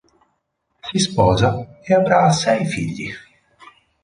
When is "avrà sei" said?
1.93-2.65